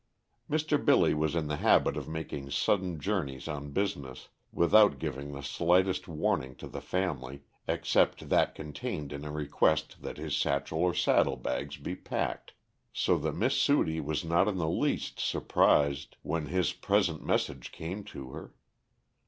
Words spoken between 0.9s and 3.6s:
was in the habit of making sudden journeys